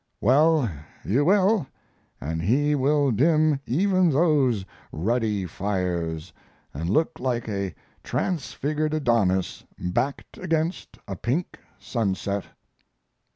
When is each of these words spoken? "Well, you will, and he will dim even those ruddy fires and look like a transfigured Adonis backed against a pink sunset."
"Well, 0.19 0.67
you 1.05 1.23
will, 1.23 1.67
and 2.19 2.41
he 2.41 2.73
will 2.73 3.11
dim 3.11 3.59
even 3.67 4.09
those 4.09 4.65
ruddy 4.91 5.45
fires 5.45 6.33
and 6.73 6.89
look 6.89 7.19
like 7.19 7.47
a 7.47 7.75
transfigured 8.03 8.95
Adonis 8.95 9.63
backed 9.77 10.39
against 10.39 10.97
a 11.07 11.15
pink 11.15 11.59
sunset." 11.77 12.45